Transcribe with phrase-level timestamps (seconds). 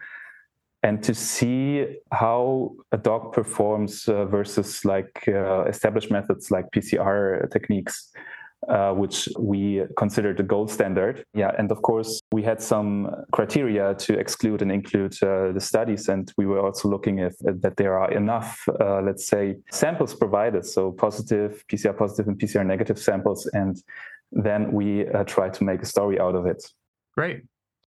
[0.82, 7.48] and to see how a dog performs uh, versus like uh, established methods like PCR
[7.50, 8.10] techniques,
[8.68, 11.24] uh, which we consider the gold standard.
[11.34, 16.08] Yeah, and of course we had some criteria to exclude and include uh, the studies,
[16.08, 20.66] and we were also looking if that there are enough, uh, let's say, samples provided,
[20.66, 23.82] so positive, PCR positive, and PCR negative samples, and
[24.32, 26.64] then we uh, try to make a story out of it.
[27.14, 27.42] Great.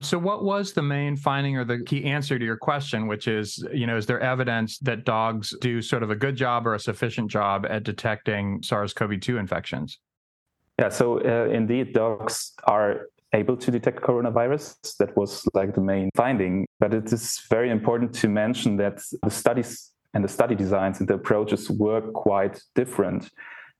[0.02, 3.62] So, what was the main finding or the key answer to your question, which is,
[3.72, 6.80] you know, is there evidence that dogs do sort of a good job or a
[6.80, 9.98] sufficient job at detecting SARS CoV 2 infections?
[10.78, 14.96] Yeah, so uh, indeed, dogs are able to detect coronavirus.
[14.96, 16.66] That was like the main finding.
[16.78, 21.08] But it is very important to mention that the studies and the study designs and
[21.08, 23.30] the approaches were quite different.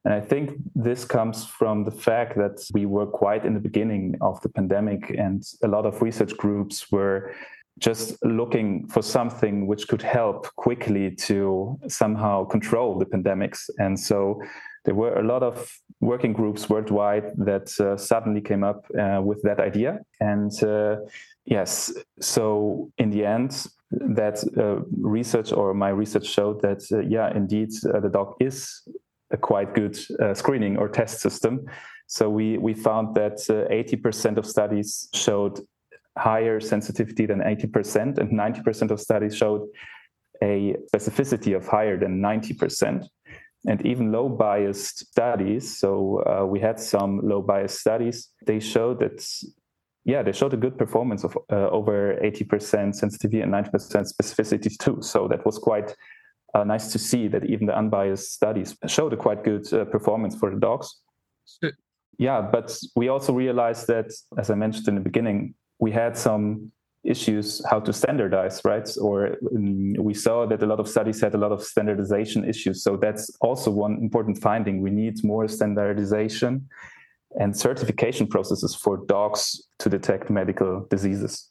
[0.05, 4.17] And I think this comes from the fact that we were quite in the beginning
[4.21, 7.35] of the pandemic, and a lot of research groups were
[7.79, 13.71] just looking for something which could help quickly to somehow control the pandemics.
[13.79, 14.43] And so
[14.85, 19.43] there were a lot of working groups worldwide that uh, suddenly came up uh, with
[19.43, 20.01] that idea.
[20.21, 20.97] And uh,
[21.45, 27.35] yes, so in the end, that uh, research or my research showed that, uh, yeah,
[27.35, 28.83] indeed, uh, the dog is
[29.31, 31.67] a quite good uh, screening or test system.
[32.07, 35.61] So we, we found that uh, 80% of studies showed
[36.19, 39.69] higher sensitivity than 80%, and 90% of studies showed
[40.43, 43.07] a specificity of higher than 90%.
[43.67, 49.01] And even low biased studies, so uh, we had some low biased studies, they showed
[49.01, 49.23] that,
[50.05, 54.99] yeah, they showed a good performance of uh, over 80% sensitivity and 90% specificity too.
[55.03, 55.95] So that was quite
[56.55, 60.35] uh, nice to see that even the unbiased studies showed a quite good uh, performance
[60.37, 61.01] for the dogs.
[62.19, 66.71] Yeah, but we also realized that, as I mentioned in the beginning, we had some
[67.03, 68.89] issues how to standardize, right?
[69.01, 72.83] Or um, we saw that a lot of studies had a lot of standardization issues.
[72.83, 74.83] So that's also one important finding.
[74.83, 76.69] We need more standardization
[77.39, 81.51] and certification processes for dogs to detect medical diseases.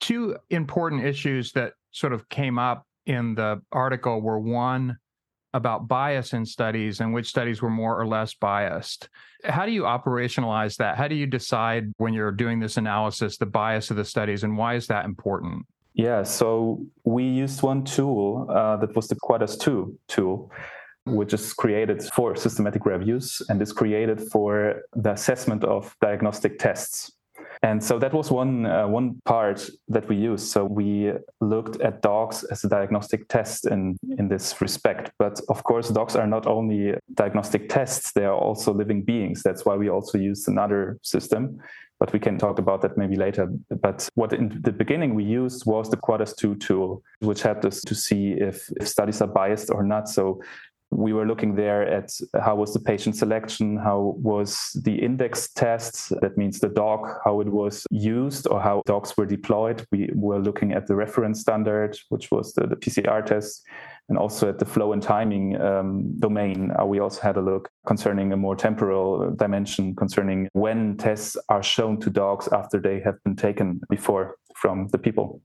[0.00, 4.98] Two important issues that sort of came up in the article were one
[5.54, 9.08] about bias in studies and which studies were more or less biased.
[9.44, 10.96] How do you operationalize that?
[10.96, 14.56] How do you decide when you're doing this analysis the bias of the studies and
[14.56, 15.66] why is that important?
[15.94, 20.52] Yeah, so we used one tool uh, that was the Quadas 2 tool,
[21.06, 27.12] which is created for systematic reviews and is created for the assessment of diagnostic tests.
[27.62, 30.48] And so that was one uh, one part that we used.
[30.48, 35.12] So we looked at dogs as a diagnostic test in in this respect.
[35.18, 39.42] But of course, dogs are not only diagnostic tests; they are also living beings.
[39.42, 41.60] That's why we also used another system.
[41.98, 43.48] But we can talk about that maybe later.
[43.70, 47.80] But what in the beginning we used was the Quadas 2 tool, which helped us
[47.80, 50.06] to see if, if studies are biased or not.
[50.08, 50.42] So
[50.90, 52.10] we were looking there at
[52.40, 57.40] how was the patient selection, how was the index test, that means the dog, how
[57.40, 59.84] it was used or how dogs were deployed.
[59.90, 63.66] We were looking at the reference standard, which was the, the PCR test,
[64.08, 66.70] and also at the flow and timing um, domain.
[66.80, 71.62] Uh, we also had a look concerning a more temporal dimension concerning when tests are
[71.62, 75.40] shown to dogs after they have been taken before from the people.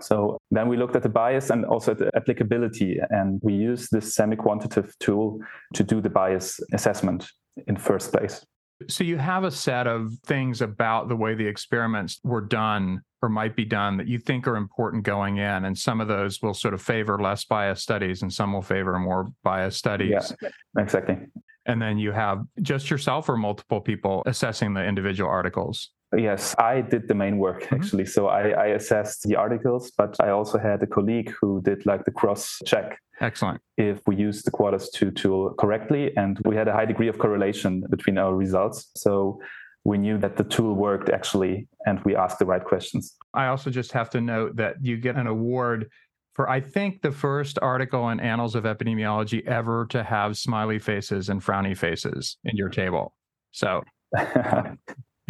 [0.00, 3.90] So then we looked at the bias and also at the applicability, and we used
[3.90, 5.40] this semi-quantitative tool
[5.74, 7.28] to do the bias assessment
[7.66, 8.44] in first place.
[8.88, 13.28] So you have a set of things about the way the experiments were done or
[13.28, 16.54] might be done that you think are important going in, and some of those will
[16.54, 20.32] sort of favor less biased studies, and some will favor more biased studies.
[20.40, 20.48] Yeah,
[20.78, 21.18] exactly.
[21.66, 25.90] And then you have just yourself or multiple people assessing the individual articles.
[26.16, 27.74] Yes, I did the main work mm-hmm.
[27.74, 28.06] actually.
[28.06, 32.04] So I, I, assessed the articles, but I also had a colleague who did like
[32.04, 32.98] the cross check.
[33.20, 33.60] Excellent.
[33.76, 37.18] If we used the Quadas 2 tool correctly, and we had a high degree of
[37.18, 38.90] correlation between our results.
[38.96, 39.40] So
[39.84, 43.16] we knew that the tool worked actually, and we asked the right questions.
[43.34, 45.90] I also just have to note that you get an award
[46.34, 51.28] for, I think, the first article in Annals of Epidemiology ever to have smiley faces
[51.28, 53.14] and frowny faces in your table.
[53.52, 53.82] So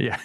[0.01, 0.19] Yeah,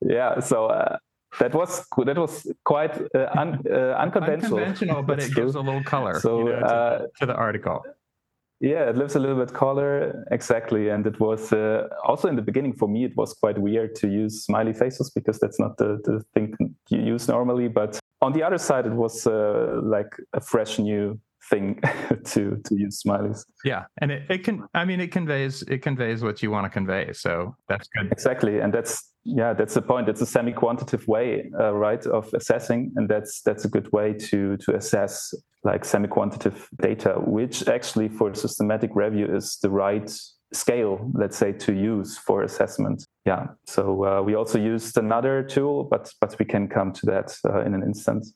[0.00, 0.40] yeah.
[0.40, 0.98] So uh,
[1.38, 4.58] that was that was quite uh, un, uh, unconventional.
[4.58, 7.82] Unconventional, but it gives a little color so, you know, to, uh, to, the article.
[8.60, 12.42] Yeah, it lives a little bit color exactly, and it was uh, also in the
[12.42, 13.04] beginning for me.
[13.04, 16.54] It was quite weird to use smiley faces because that's not the, the thing
[16.88, 17.68] you use normally.
[17.68, 21.80] But on the other side, it was uh, like a fresh new thing
[22.24, 23.44] to to use smileys.
[23.64, 26.70] Yeah and it, it can i mean it conveys it conveys what you want to
[26.70, 28.10] convey so that's good.
[28.12, 30.08] Exactly and that's yeah that's the point.
[30.08, 34.56] It's a semi-quantitative way uh, right of assessing and that's that's a good way to
[34.58, 35.34] to assess
[35.64, 40.10] like semi-quantitative data which actually for systematic review is the right
[40.52, 43.04] scale let's say to use for assessment.
[43.24, 47.36] Yeah so uh, we also used another tool but but we can come to that
[47.44, 48.26] uh, in an instant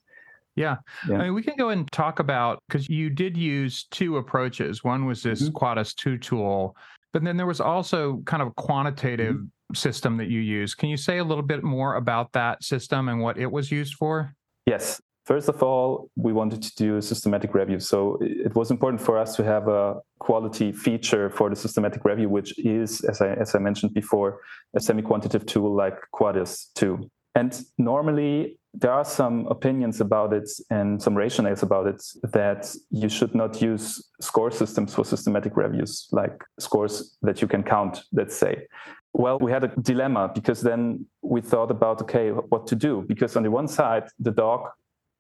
[0.61, 0.77] yeah.
[1.09, 1.17] yeah.
[1.17, 4.85] I mean, we can go and talk about because you did use two approaches.
[4.85, 5.57] One was this mm-hmm.
[5.57, 6.77] Quadas 2 tool,
[7.13, 9.75] but then there was also kind of a quantitative mm-hmm.
[9.75, 10.75] system that you use.
[10.75, 13.95] Can you say a little bit more about that system and what it was used
[13.95, 14.35] for?
[14.67, 15.01] Yes.
[15.27, 17.79] First of all, we wanted to do a systematic review.
[17.79, 22.29] So it was important for us to have a quality feature for the systematic review,
[22.29, 24.41] which is, as I, as I mentioned before,
[24.75, 27.09] a semi quantitative tool like Quadas 2.
[27.35, 33.09] And normally, there are some opinions about it and some rationales about it that you
[33.09, 38.37] should not use score systems for systematic reviews, like scores that you can count, let's
[38.37, 38.67] say.
[39.13, 43.05] Well, we had a dilemma because then we thought about, okay, what to do?
[43.09, 44.69] Because on the one side, the dog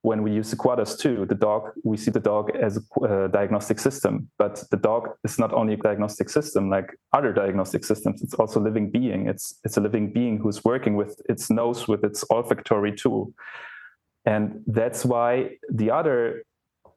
[0.02, 3.28] when we use the Quadas 2, the dog, we see the dog as a uh,
[3.28, 8.22] diagnostic system, but the dog is not only a diagnostic system like other diagnostic systems.
[8.22, 9.28] It's also a living being.
[9.28, 13.32] It's it's a living being who's working with its nose, with its olfactory tool,
[14.24, 16.44] and that's why the other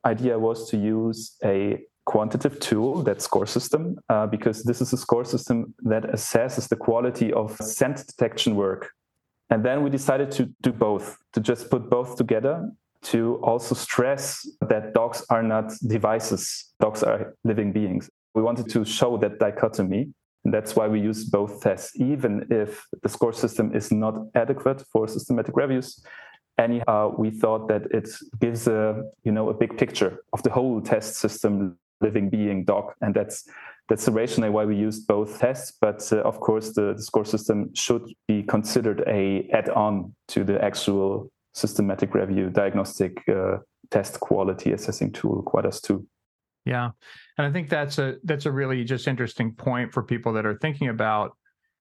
[0.06, 4.98] idea was to use a quantitative tool, that score system, uh, because this is a
[4.98, 8.90] score system that assesses the quality of scent detection work.
[9.50, 12.70] And then we decided to do both, to just put both together
[13.04, 18.10] to also stress that dogs are not devices, dogs are living beings.
[18.34, 20.14] We wanted to show that dichotomy.
[20.46, 24.84] And that's why we use both tests, even if the score system is not adequate
[24.92, 26.04] for systematic reviews.
[26.60, 30.82] Anyhow, we thought that it gives a you know a big picture of the whole
[30.82, 33.48] test system, living being dog, and that's
[33.90, 35.74] that's the rationale why we used both tests.
[35.80, 40.64] But uh, of course, the, the, score system should be considered a add-on to the
[40.64, 43.58] actual systematic review diagnostic uh,
[43.92, 46.06] test quality assessing tool Quadas 2
[46.66, 46.90] yeah
[47.38, 50.58] and i think that's a that's a really just interesting point for people that are
[50.58, 51.36] thinking about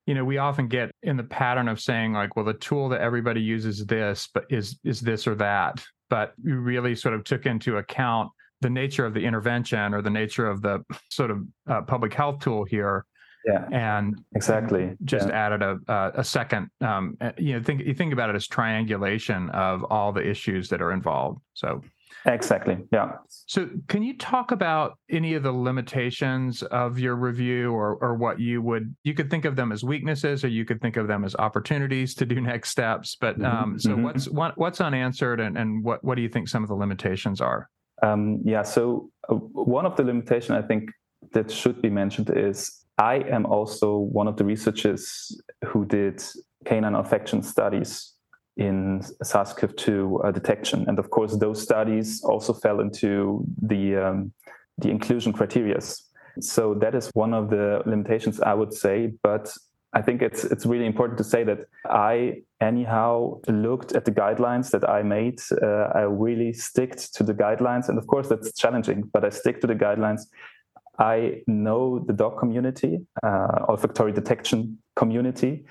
[0.06, 3.00] you know we often get in the pattern of saying like well the tool that
[3.00, 7.46] everybody uses this but is is this or that but we really sort of took
[7.46, 11.82] into account the nature of the intervention or the nature of the sort of uh,
[11.82, 13.04] public health tool here
[13.44, 15.46] yeah and exactly just yeah.
[15.46, 19.84] added a a second um, you know think you think about it as triangulation of
[19.84, 21.82] all the issues that are involved so
[22.26, 27.96] exactly yeah so can you talk about any of the limitations of your review or
[27.96, 30.96] or what you would you could think of them as weaknesses or you could think
[30.96, 33.44] of them as opportunities to do next steps but mm-hmm.
[33.44, 34.04] um, so mm-hmm.
[34.04, 37.40] what's what, what's unanswered and, and what what do you think some of the limitations
[37.40, 37.68] are
[38.02, 40.90] um, yeah so uh, one of the limitations i think
[41.32, 46.22] that should be mentioned is I am also one of the researchers who did
[46.64, 48.12] canine olfaction studies
[48.56, 54.32] in SARS-CoV-2 uh, detection, and of course, those studies also fell into the um,
[54.78, 55.78] the inclusion criteria.
[56.40, 59.12] So that is one of the limitations I would say.
[59.22, 59.52] But
[59.94, 64.70] I think it's it's really important to say that I anyhow looked at the guidelines
[64.70, 65.40] that I made.
[65.50, 69.60] Uh, I really sticked to the guidelines, and of course that's challenging, but I stick
[69.60, 70.22] to the guidelines.
[70.98, 75.64] I know the dog community, uh, olfactory detection community.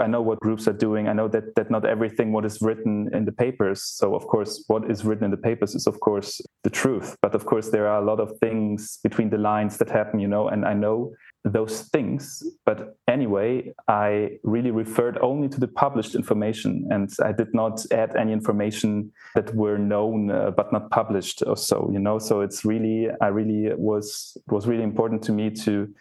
[0.00, 1.08] I know what groups are doing.
[1.08, 3.82] I know that that not everything what is written in the papers.
[3.82, 7.16] So of course, what is written in the papers is of course the truth.
[7.22, 10.28] But of course, there are a lot of things between the lines that happen, you
[10.28, 10.48] know.
[10.48, 11.12] And I know
[11.44, 12.42] those things.
[12.64, 18.16] But anyway, I really referred only to the published information, and I did not add
[18.16, 21.88] any information that were known uh, but not published or so.
[21.92, 25.94] You know, so it's really, I really was was really important to me to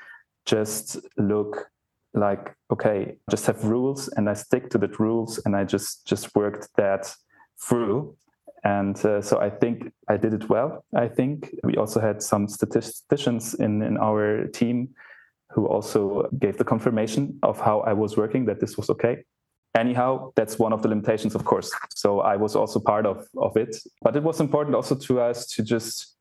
[0.46, 1.70] just look
[2.16, 6.36] like okay just have rules and i stick to the rules and i just just
[6.36, 7.14] worked that
[7.62, 8.16] through
[8.64, 12.48] and uh, so i think i did it well i think we also had some
[12.48, 14.90] statisticians in in our team
[15.56, 19.24] who also gave the confirmation of how I was working that this was okay.
[19.74, 21.72] Anyhow, that's one of the limitations, of course.
[21.96, 23.76] So I was also part of, of it.
[24.02, 26.16] But it was important also to us to just,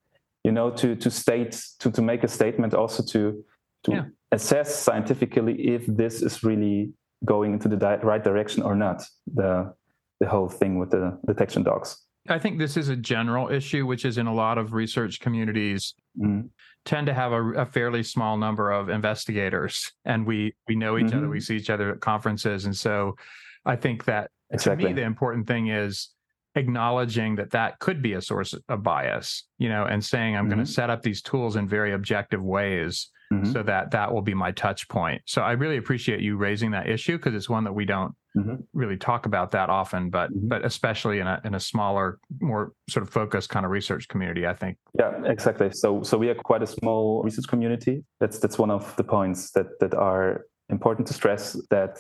[0.45, 3.45] you know, to to state, to, to make a statement also to
[3.85, 4.05] to yeah.
[4.33, 6.93] assess scientifically if this is really
[7.25, 9.73] going into the di- right direction or not, the
[10.21, 12.03] the whole thing with the detection dogs.
[12.29, 15.95] I think this is a general issue, which is in a lot of research communities.
[16.19, 16.49] Mm
[16.85, 21.07] tend to have a, a, fairly small number of investigators and we we know each
[21.07, 21.19] mm-hmm.
[21.19, 23.17] other we see each other at conferences and so
[23.65, 24.85] i think that exactly.
[24.85, 26.11] to me the important thing is
[26.57, 30.55] acknowledging that that could be a source of bias you know and saying i'm mm-hmm.
[30.55, 33.53] going to set up these tools in very objective ways mm-hmm.
[33.53, 36.89] so that that will be my touch point so i really appreciate you raising that
[36.89, 38.57] issue because it's one that we don't mm-hmm.
[38.73, 40.49] really talk about that often, but mm-hmm.
[40.49, 44.47] but especially in a in a smaller, more sort of focused kind of research community,
[44.47, 44.77] I think.
[44.99, 45.71] Yeah, exactly.
[45.73, 48.05] So so we are quite a small research community.
[48.21, 51.57] That's that's one of the points that that are important to stress.
[51.71, 51.99] That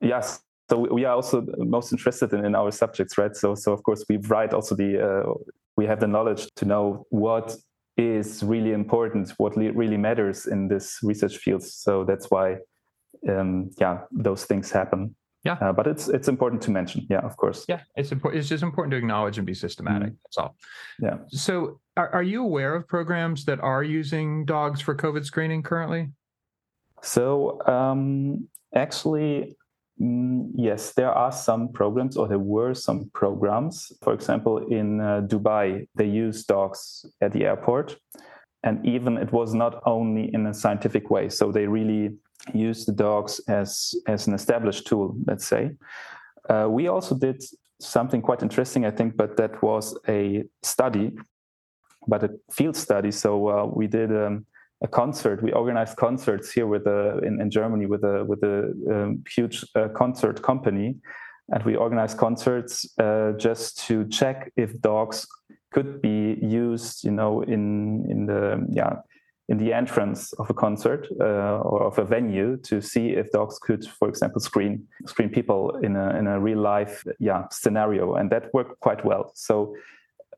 [0.00, 0.40] yes.
[0.70, 3.36] So we are also most interested in, in our subjects, right?
[3.36, 5.32] So, so of course we write also the uh,
[5.76, 7.54] we have the knowledge to know what
[7.96, 11.62] is really important, what really matters in this research field.
[11.62, 12.56] So that's why,
[13.28, 15.14] um, yeah, those things happen.
[15.44, 17.04] Yeah, uh, but it's it's important to mention.
[17.10, 17.64] Yeah, of course.
[17.68, 18.38] Yeah, it's important.
[18.38, 20.10] It's just important to acknowledge and be systematic.
[20.10, 20.22] Mm-hmm.
[20.24, 20.56] That's all.
[21.00, 21.16] Yeah.
[21.30, 26.10] So, are, are you aware of programs that are using dogs for COVID screening currently?
[27.02, 29.56] So, um, actually,
[30.02, 33.92] mm, yes, there are some programs, or there were some programs.
[34.02, 37.96] For example, in uh, Dubai, they use dogs at the airport,
[38.62, 41.28] and even it was not only in a scientific way.
[41.28, 42.16] So they really
[42.52, 45.70] use the dogs as as an established tool let's say
[46.50, 47.42] uh, we also did
[47.80, 51.12] something quite interesting i think but that was a study
[52.08, 54.44] but a field study so uh, we did um,
[54.82, 55.42] a concert.
[55.42, 59.64] We organized concerts here with a, in, in germany with a with a um, huge
[59.74, 60.96] uh, concert company.
[61.48, 65.26] And we organized concerts uh, just to check if dogs
[65.72, 68.96] could be used you know in in the yeah
[69.48, 73.58] in the entrance of a concert uh, or of a venue to see if dogs
[73.58, 78.30] could, for example, screen screen people in a in a real life yeah scenario, and
[78.30, 79.32] that worked quite well.
[79.34, 79.74] So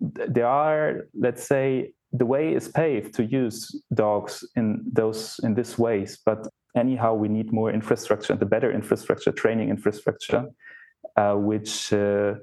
[0.01, 3.59] there are, let's say, the way is paved to use
[3.93, 6.41] dogs in those in this ways, but
[6.77, 10.47] anyhow, we need more infrastructure and the better infrastructure, training infrastructure,
[11.17, 11.93] uh, which.
[11.93, 12.35] Uh,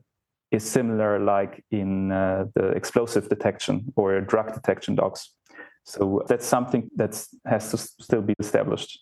[0.51, 5.29] is similar like in uh, the explosive detection or drug detection dogs
[5.83, 8.99] so that's something that has to still be established.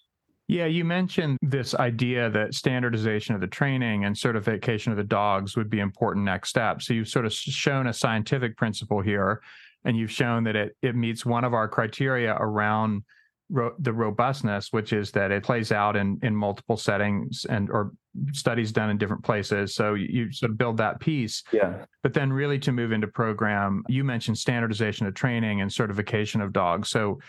[0.48, 5.56] Yeah, you mentioned this idea that standardization of the training and certification of the dogs
[5.56, 6.88] would be important next steps.
[6.88, 9.42] So you've sort of shown a scientific principle here,
[9.86, 13.04] and you've shown that it it meets one of our criteria around
[13.50, 17.92] ro- the robustness, which is that it plays out in in multiple settings and or
[18.34, 19.76] studies done in different places.
[19.76, 21.44] So you sort of build that piece.
[21.52, 21.86] Yeah.
[22.04, 26.52] But then really to move into program, you mentioned standardization of training and certification of
[26.52, 26.90] dogs.
[26.90, 27.20] So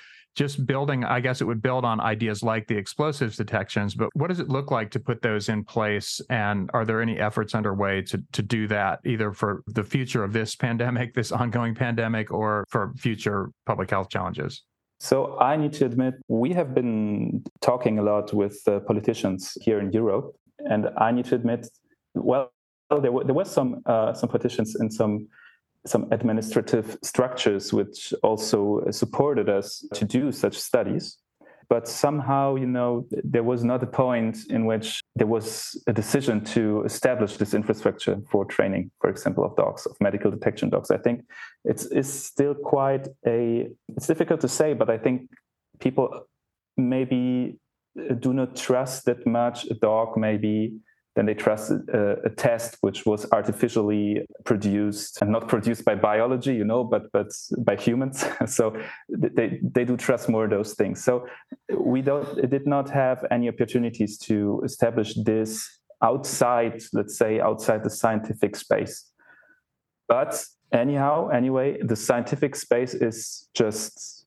[0.40, 4.28] just building, I guess it would build on ideas like the explosives detections, but what
[4.28, 6.18] does it look like to put those in place?
[6.30, 10.32] And are there any efforts underway to, to do that, either for the future of
[10.32, 14.62] this pandemic, this ongoing pandemic, or for future public health challenges?
[14.99, 19.78] So I need to admit, we have been talking a lot with uh, politicians here
[19.78, 20.35] in Europe
[20.70, 21.68] and I need to admit,
[22.14, 22.50] well,
[22.88, 25.28] there were there were some uh, some petitions in some
[25.87, 31.18] some administrative structures which also supported us to do such studies.
[31.68, 36.44] But somehow, you know, there was not a point in which there was a decision
[36.46, 40.90] to establish this infrastructure for training, for example, of dogs, of medical detection dogs.
[40.90, 41.22] I think
[41.64, 45.30] it's, it's still quite a, it's difficult to say, but I think
[45.78, 46.26] people
[46.76, 47.56] maybe
[48.18, 50.75] do not trust that much a dog maybe
[51.17, 56.55] then they trust a, a, test which was artificially produced and not produced by biology
[56.55, 58.25] you know but but by humans.
[58.47, 58.76] So
[59.09, 61.02] they they do trust more those things.
[61.02, 61.26] So
[61.76, 67.90] we don't did not have any opportunities to establish this outside let's say outside the
[67.90, 69.11] scientific space.
[70.09, 74.20] But anyhow anyway the scientific space is just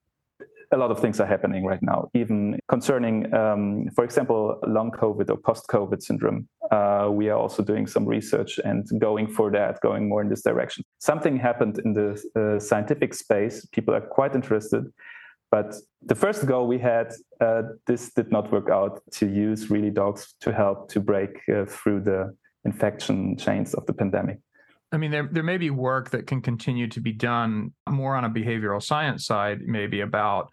[0.73, 5.29] a lot of things are happening right now, even concerning, um, for example, long COVID
[5.29, 6.47] or post COVID syndrome.
[6.71, 10.41] Uh, we are also doing some research and going for that, going more in this
[10.41, 10.83] direction.
[10.99, 13.65] Something happened in the uh, scientific space.
[13.67, 14.83] People are quite interested.
[15.51, 19.91] But the first goal we had, uh, this did not work out to use really
[19.91, 24.39] dogs to help to break uh, through the infection chains of the pandemic.
[24.93, 28.25] I mean, there there may be work that can continue to be done more on
[28.25, 30.49] a behavioral science side, maybe about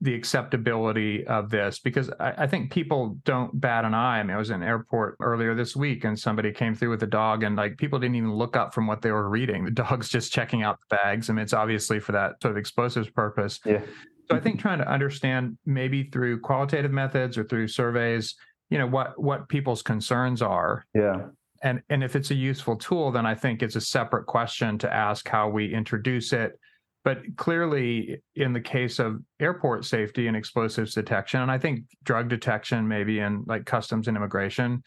[0.00, 4.20] the acceptability of this, because I, I, think people don't bat an eye.
[4.20, 7.02] I mean, I was in an airport earlier this week, and somebody came through with
[7.02, 9.64] a dog, and like people didn't even look up from what they were reading.
[9.64, 11.30] The dog's just checking out the bags.
[11.30, 13.60] I mean, it's obviously for that sort of explosives purpose.
[13.64, 13.82] Yeah.
[14.28, 18.34] So I think trying to understand maybe through qualitative methods or through surveys,
[18.70, 20.84] you know, what what people's concerns are.
[20.94, 21.28] Yeah
[21.62, 24.92] and and if it's a useful tool then i think it's a separate question to
[24.92, 26.58] ask how we introduce it.
[27.04, 32.28] But clearly in the case of airport safety and explosives detection and i think drug
[32.28, 34.82] detection maybe in like customs and immigration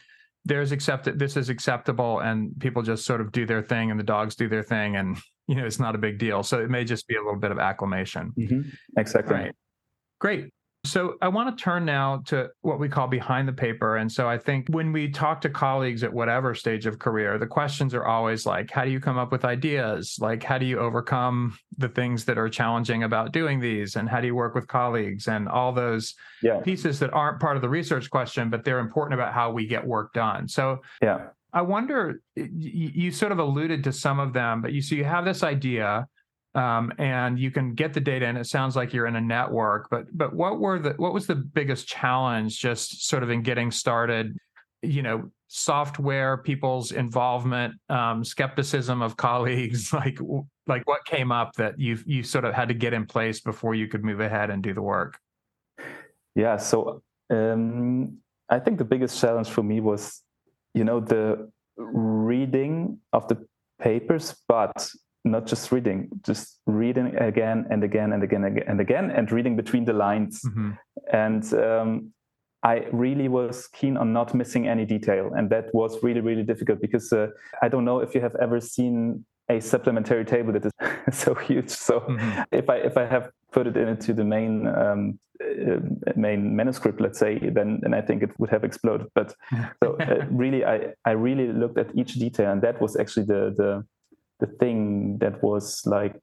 [0.46, 4.04] there's accepted this is acceptable and people just sort of do their thing and the
[4.04, 6.44] dogs do their thing and you know it's not a big deal.
[6.44, 8.34] So it may just be a little bit of acclimation.
[8.38, 8.62] Mm-hmm.
[8.98, 9.36] exactly.
[9.36, 9.56] Right.
[10.20, 10.52] Great
[10.84, 13.98] so I want to turn now to what we call behind the paper.
[13.98, 17.46] And so I think when we talk to colleagues at whatever stage of career, the
[17.46, 20.18] questions are always like, how do you come up with ideas?
[20.20, 23.96] Like, how do you overcome the things that are challenging about doing these?
[23.96, 26.62] And how do you work with colleagues and all those yeah.
[26.62, 29.86] pieces that aren't part of the research question, but they're important about how we get
[29.86, 30.48] work done.
[30.48, 31.28] So yeah.
[31.54, 35.26] I wonder, you sort of alluded to some of them, but you so you have
[35.26, 36.08] this idea
[36.54, 39.90] um, and you can get the data and it sounds like you're in a network
[39.90, 43.72] but but what were the what was the biggest challenge just sort of in getting
[43.72, 44.38] started?
[44.82, 50.18] You know software people's involvement um, skepticism of colleagues like
[50.68, 53.76] like what came up that you you sort of had to get in place before
[53.76, 55.20] you could move ahead and do the work?
[56.36, 58.18] Yeah so um,
[58.50, 60.22] i think the biggest challenge for me was
[60.74, 63.46] you know the reading of the
[63.80, 64.92] papers but
[65.24, 69.86] not just reading, just reading again and again and again and again and reading between
[69.86, 70.42] the lines.
[70.42, 70.72] Mm-hmm.
[71.14, 72.14] And um,
[72.64, 75.32] I really was keen on not missing any detail.
[75.36, 77.28] And that was really, really difficult because uh,
[77.62, 80.72] I don't know if you have ever seen a supplementary table that is
[81.18, 81.70] so huge.
[81.70, 82.42] So mm-hmm.
[82.52, 85.80] if I if I have put it into the main um, uh,
[86.16, 89.08] main manuscript, let's say, then then I think it would have exploded.
[89.16, 89.36] But
[89.84, 93.54] so uh, really, I I really looked at each detail, and that was actually the
[93.58, 93.86] the
[94.42, 96.20] the thing that was like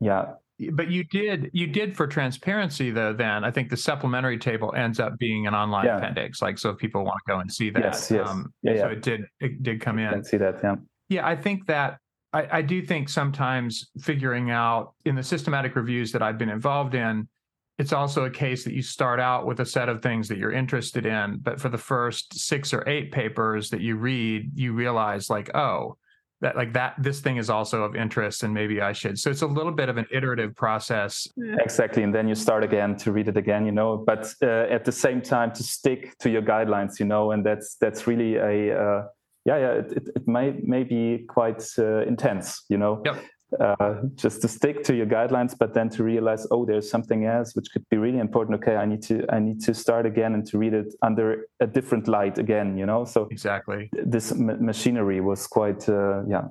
[0.00, 0.34] yeah.
[0.72, 3.42] But you did you did for transparency though then.
[3.42, 5.96] I think the supplementary table ends up being an online yeah.
[5.96, 8.28] appendix like so if people want to go and see that yes, yes.
[8.28, 10.22] Um, yeah, so it did it did come in.
[10.22, 10.76] See that yeah.
[11.08, 11.98] Yeah i think that
[12.32, 16.94] I, I do think sometimes figuring out in the systematic reviews that i've been involved
[16.94, 17.28] in
[17.78, 20.52] it's also a case that you start out with a set of things that you're
[20.52, 25.28] interested in but for the first six or eight papers that you read you realize
[25.28, 25.96] like oh
[26.42, 29.18] that like that this thing is also of interest and maybe I should.
[29.18, 31.26] So it's a little bit of an iterative process.
[31.60, 33.96] Exactly, and then you start again to read it again, you know.
[33.96, 37.76] But uh, at the same time, to stick to your guidelines, you know, and that's
[37.76, 39.04] that's really a uh,
[39.44, 43.02] yeah yeah it, it, it may may be quite uh, intense, you know.
[43.06, 43.24] Yep
[43.60, 47.54] uh, just to stick to your guidelines but then to realize oh there's something else
[47.54, 48.56] which could be really important.
[48.56, 51.66] Okay i need to i need to start again and to read it under a
[51.66, 53.04] different light again you know?
[53.04, 53.90] So exactly.
[53.92, 56.48] this machinery was quite uh, yeah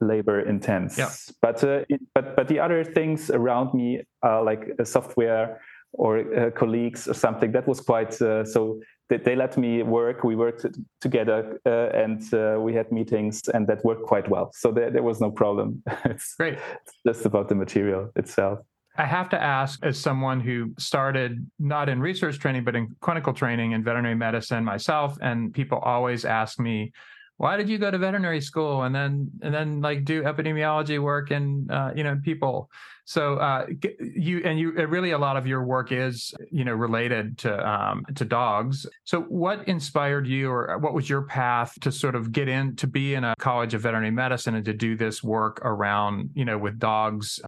[0.00, 0.96] labor intense.
[0.96, 1.10] Yeah.
[1.42, 5.60] but uh, it, but but the other things around me uh, like software
[5.92, 10.24] or uh, colleagues or something that was quite uh, so they, they, let me work.
[10.24, 10.66] We worked
[11.00, 14.50] together uh, and uh, we had meetings and that worked quite well.
[14.54, 15.82] So there, there was no problem.
[16.04, 16.54] It's great.
[16.54, 18.60] it's just about the material itself.
[18.96, 23.32] I have to ask, as someone who started not in research training, but in clinical
[23.32, 26.92] training in veterinary medicine myself, and people always ask me,
[27.38, 28.82] why did you go to veterinary school?
[28.82, 32.70] And then and then like do epidemiology work and uh, you know people.
[33.04, 33.66] So uh,
[34.00, 38.04] you and you really a lot of your work is you know related to um,
[38.16, 38.86] to dogs.
[39.04, 42.88] So what inspired you or what was your path to sort of get in to
[42.88, 46.58] be in a college of veterinary medicine and to do this work around you know
[46.58, 47.40] with dogs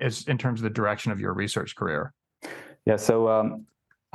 [0.00, 2.14] as in terms of the direction of your research career?
[2.86, 3.66] Yeah, so um,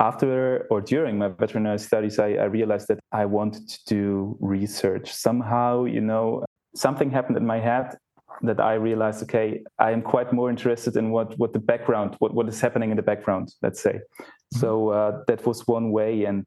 [0.02, 5.12] after or during my veterinary studies, I, I, realized that I wanted to do research.
[5.12, 7.96] Somehow, you know, something happened in my head
[8.42, 12.34] that I realized, okay, I am quite more interested in what what the background, what
[12.34, 13.96] what is happening in the background, let's say.
[14.00, 14.58] Mm-hmm.
[14.60, 16.44] So uh, that was one way, and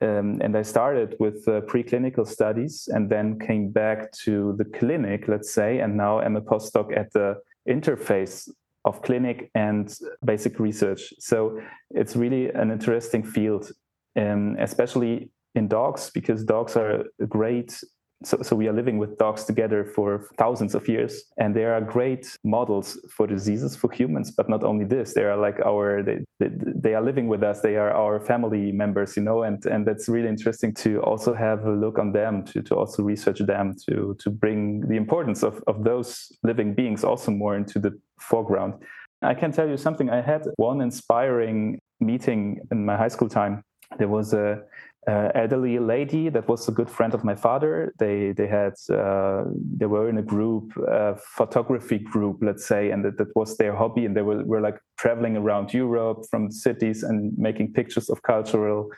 [0.00, 5.28] um, and I started with uh, preclinical studies, and then came back to the clinic,
[5.28, 7.36] let's say, and now I'm a postdoc at the
[7.68, 8.48] interface
[8.84, 11.12] of clinic and basic research.
[11.18, 13.70] So it's really an interesting field,
[14.16, 17.80] um, especially in dogs, because dogs are a great
[18.24, 21.80] so, so we are living with dogs together for thousands of years and they are
[21.80, 26.18] great models for diseases for humans but not only this they are like our they,
[26.40, 29.86] they, they, are living with us they are our family members you know and and
[29.86, 33.74] that's really interesting to also have a look on them to, to also research them
[33.88, 38.74] to to bring the importance of, of those living beings also more into the foreground.
[39.22, 43.62] I can tell you something i had one inspiring meeting in my high school time.
[43.98, 44.62] There was a
[45.06, 47.92] uh, elderly lady that was a good friend of my father.
[47.98, 49.44] They they had uh,
[49.76, 53.74] they were in a group, a photography group, let's say, and that, that was their
[53.74, 54.06] hobby.
[54.06, 58.88] And they were, were like traveling around Europe from cities and making pictures of cultural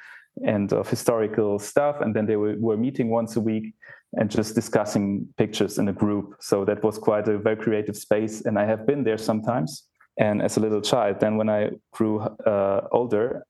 [0.44, 2.00] and of historical stuff.
[2.00, 3.74] And then they were, were meeting once a week
[4.12, 6.36] and just discussing pictures in a group.
[6.40, 8.42] So that was quite a very creative space.
[8.44, 9.84] And I have been there sometimes.
[10.18, 13.44] And as a little child, then when I grew uh, older,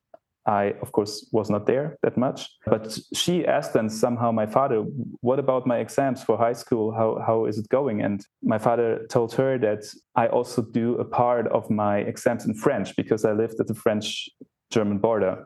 [0.46, 2.48] I, of course, was not there that much.
[2.66, 4.85] But she asked then somehow my father,
[5.20, 6.92] What about my exams for high school?
[6.92, 8.00] How, how is it going?
[8.02, 12.54] And my father told her that I also do a part of my exams in
[12.54, 14.28] French because I lived at the French
[14.70, 15.44] German border.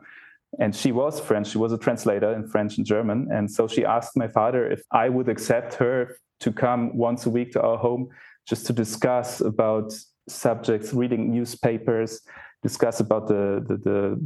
[0.59, 3.29] And she was French, she was a translator in French and German.
[3.31, 7.29] And so she asked my father if I would accept her to come once a
[7.29, 8.09] week to our home
[8.47, 9.93] just to discuss about
[10.27, 12.21] subjects, reading newspapers,
[12.61, 14.21] discuss about the, the, the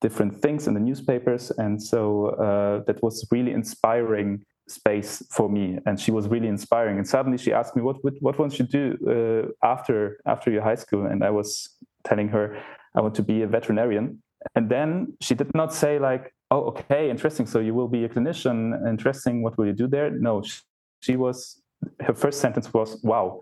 [0.00, 1.50] different things in the newspapers.
[1.58, 5.78] And so uh, that was really inspiring space for me.
[5.86, 6.98] And she was really inspiring.
[6.98, 10.62] And suddenly she asked me, what, what, what wants you do uh, after, after your
[10.62, 11.06] high school?
[11.06, 12.62] And I was telling her,
[12.94, 14.22] I want to be a veterinarian.
[14.54, 17.46] And then she did not say like, oh, okay, interesting.
[17.46, 18.86] So you will be a clinician.
[18.86, 19.42] Interesting.
[19.42, 20.10] What will you do there?
[20.10, 20.60] No, she,
[21.00, 21.62] she was,
[22.00, 23.40] her first sentence was, wow,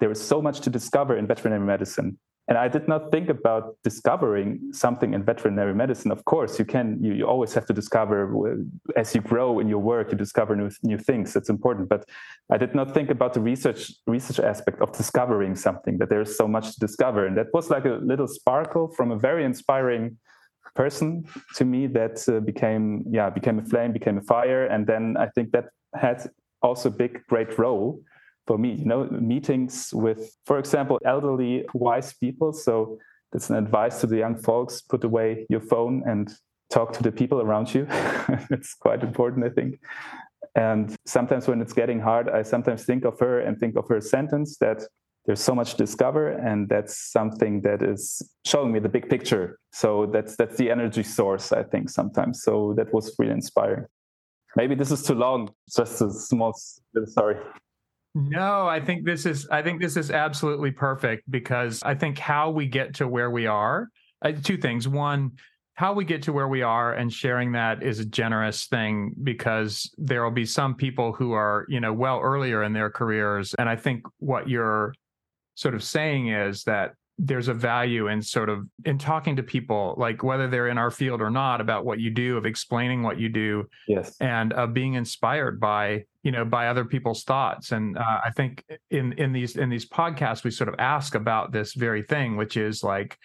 [0.00, 3.76] there is so much to discover in veterinary medicine and i did not think about
[3.82, 6.10] discovering something in veterinary medicine.
[6.10, 8.16] Of course you can you, you always have to discover
[8.96, 11.32] as you grow in your work you discover new, new things.
[11.32, 11.88] That's important.
[11.88, 12.02] But
[12.50, 16.46] i did not think about the research research aspect of discovering something that there's so
[16.46, 17.26] much to discover.
[17.26, 20.16] And that was like a little sparkle from a very inspiring
[20.74, 24.66] person to me that uh, became yeah became a flame became a fire.
[24.66, 26.18] And then i think that had
[26.62, 28.00] also a big great role
[28.46, 32.52] for me, you know, meetings with, for example, elderly wise people.
[32.52, 32.98] So
[33.32, 36.32] that's an advice to the young folks: put away your phone and
[36.70, 37.86] talk to the people around you.
[38.50, 39.80] it's quite important, I think.
[40.54, 44.00] And sometimes when it's getting hard, I sometimes think of her and think of her
[44.00, 44.82] sentence that
[45.26, 49.58] there's so much to discover, and that's something that is showing me the big picture.
[49.72, 52.42] So that's that's the energy source, I think, sometimes.
[52.42, 53.86] So that was really inspiring.
[54.54, 55.50] Maybe this is too long.
[55.76, 56.54] Just a small
[57.06, 57.36] story.
[58.18, 62.48] No, I think this is I think this is absolutely perfect because I think how
[62.48, 63.90] we get to where we are,
[64.22, 64.88] uh, two things.
[64.88, 65.32] One,
[65.74, 69.94] how we get to where we are and sharing that is a generous thing because
[69.98, 73.68] there will be some people who are, you know, well earlier in their careers and
[73.68, 74.94] I think what you're
[75.54, 79.94] sort of saying is that there's a value in sort of in talking to people
[79.96, 83.18] like whether they're in our field or not about what you do of explaining what
[83.18, 84.16] you do yes.
[84.20, 87.72] and of being inspired by you know by other people's thoughts.
[87.72, 91.52] And uh, i think in in these in these podcasts we sort of ask about
[91.52, 93.18] this very thing which is like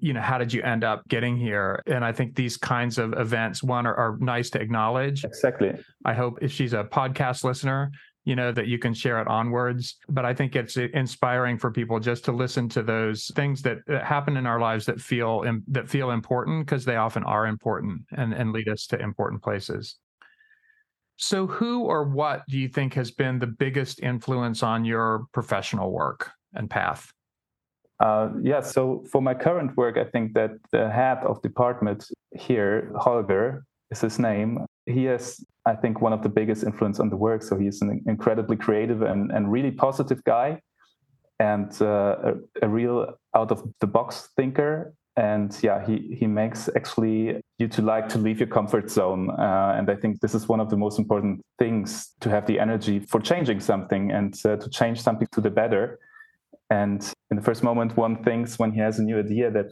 [0.00, 1.82] you know how did you end up getting here?
[1.86, 5.24] And i think these kinds of events one are, are nice to acknowledge.
[5.24, 5.72] Exactly.
[6.04, 7.90] I hope if she's a podcast listener
[8.24, 9.96] you know that you can share it onwards.
[10.08, 14.36] But i think it's inspiring for people just to listen to those things that, happen
[14.36, 18.52] in our lives that feel that feel important because they often are important and, and
[18.52, 19.96] lead us to important places.
[21.16, 25.92] So who or what do you think has been the biggest influence on your professional
[25.92, 27.12] work and path?
[28.00, 32.92] Uh, yeah, so for my current work, I think that the head of department here,
[32.96, 34.66] Holger, is his name.
[34.86, 37.42] He has, I think, one of the biggest influence on the work.
[37.42, 40.60] So he's an incredibly creative and, and really positive guy
[41.40, 44.94] and uh, a, a, real out of the box thinker.
[45.16, 49.30] And yeah, he, he makes actually you to like to leave your comfort zone.
[49.30, 52.58] Uh, and I think this is one of the most important things to have the
[52.58, 55.98] energy for changing something and uh, to change something to the better.
[56.70, 57.00] And
[57.30, 59.66] in the first moment, one thinks when he has a new idea that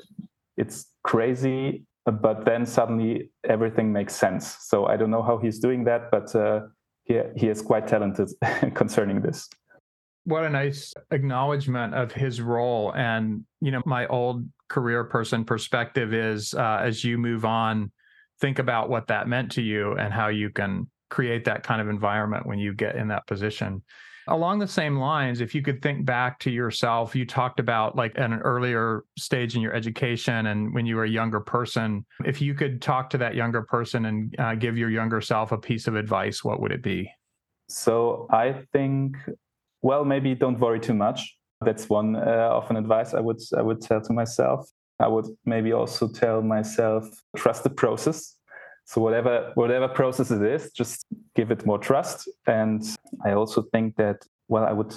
[0.57, 4.57] it's crazy, but then suddenly everything makes sense.
[4.61, 6.63] So I don't know how he's doing that, but uh,
[7.05, 8.31] he, he is quite talented
[8.75, 9.49] concerning this.
[10.25, 12.93] What a nice acknowledgement of his role.
[12.95, 17.91] And, you know, my old career person perspective is uh, as you move on,
[18.41, 21.89] think about what that meant to you and how you can create that kind of
[21.89, 23.83] environment when you get in that position.
[24.29, 28.17] Along the same lines, if you could think back to yourself, you talked about like
[28.17, 32.05] an earlier stage in your education and when you were a younger person.
[32.25, 35.59] If you could talk to that younger person and uh, give your younger self a
[35.59, 37.11] piece of advice, what would it be?
[37.69, 39.17] So I think,
[39.81, 41.37] well, maybe don't worry too much.
[41.61, 44.69] That's one uh, of an advice I would I would tell to myself.
[45.01, 48.37] I would maybe also tell myself trust the process
[48.85, 52.29] so whatever whatever process it is, just give it more trust.
[52.47, 52.83] And
[53.25, 54.95] I also think that well, I would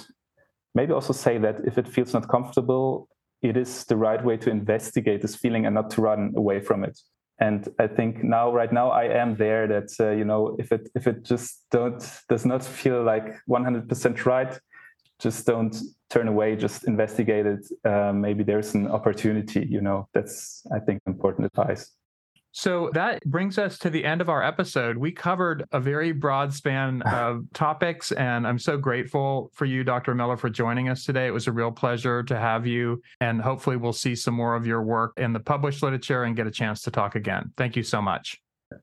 [0.74, 3.08] maybe also say that if it feels not comfortable,
[3.42, 6.84] it is the right way to investigate this feeling and not to run away from
[6.84, 6.98] it.
[7.38, 9.66] And I think now, right now, I am there.
[9.66, 14.24] That uh, you know, if it if it just don't does not feel like 100%
[14.24, 14.58] right,
[15.18, 15.76] just don't
[16.08, 16.56] turn away.
[16.56, 17.66] Just investigate it.
[17.84, 19.66] Uh, maybe there's an opportunity.
[19.68, 21.95] You know, that's I think important advice.
[22.56, 24.96] So that brings us to the end of our episode.
[24.96, 30.14] We covered a very broad span of topics, and I'm so grateful for you, Dr.
[30.14, 31.26] Meller, for joining us today.
[31.26, 34.66] It was a real pleasure to have you, and hopefully, we'll see some more of
[34.66, 37.52] your work in the published literature and get a chance to talk again.
[37.58, 38.40] Thank you so much.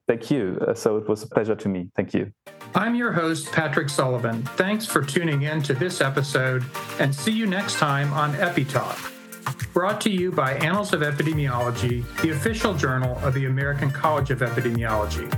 [0.07, 0.59] Thank you.
[0.67, 1.89] Uh, so it was a pleasure to me.
[1.95, 2.31] Thank you.
[2.75, 4.43] I'm your host, Patrick Sullivan.
[4.55, 6.63] Thanks for tuning in to this episode,
[6.99, 9.22] and see you next time on EpiTalk.
[9.73, 14.39] Brought to you by Annals of Epidemiology, the official journal of the American College of
[14.39, 15.31] Epidemiology.